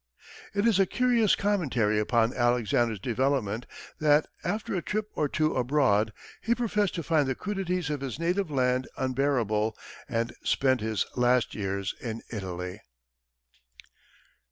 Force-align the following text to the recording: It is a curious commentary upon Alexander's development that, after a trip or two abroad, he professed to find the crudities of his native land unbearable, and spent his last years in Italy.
It 0.55 0.65
is 0.65 0.79
a 0.79 0.87
curious 0.87 1.35
commentary 1.35 1.99
upon 1.99 2.33
Alexander's 2.33 2.97
development 2.99 3.67
that, 3.99 4.25
after 4.43 4.73
a 4.73 4.81
trip 4.81 5.11
or 5.13 5.29
two 5.29 5.53
abroad, 5.55 6.11
he 6.41 6.55
professed 6.55 6.95
to 6.95 7.03
find 7.03 7.27
the 7.27 7.35
crudities 7.35 7.91
of 7.91 8.01
his 8.01 8.17
native 8.17 8.49
land 8.49 8.87
unbearable, 8.97 9.77
and 10.09 10.33
spent 10.43 10.81
his 10.81 11.05
last 11.15 11.53
years 11.53 11.93
in 12.01 12.23
Italy. 12.31 12.81